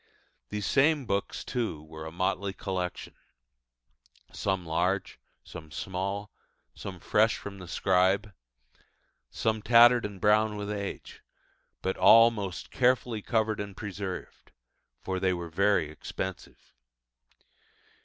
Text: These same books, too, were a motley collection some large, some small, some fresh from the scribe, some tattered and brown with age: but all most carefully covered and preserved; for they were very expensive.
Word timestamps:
These 0.49 0.65
same 0.65 1.05
books, 1.05 1.43
too, 1.45 1.83
were 1.83 2.07
a 2.07 2.11
motley 2.11 2.53
collection 2.53 3.13
some 4.33 4.65
large, 4.65 5.19
some 5.43 5.69
small, 5.69 6.31
some 6.73 6.99
fresh 6.99 7.37
from 7.37 7.59
the 7.59 7.67
scribe, 7.67 8.33
some 9.29 9.61
tattered 9.61 10.03
and 10.03 10.19
brown 10.19 10.57
with 10.57 10.71
age: 10.71 11.21
but 11.83 11.97
all 11.97 12.31
most 12.31 12.71
carefully 12.71 13.21
covered 13.21 13.59
and 13.59 13.77
preserved; 13.77 14.51
for 15.03 15.19
they 15.19 15.33
were 15.33 15.49
very 15.49 15.91
expensive. 15.91 16.73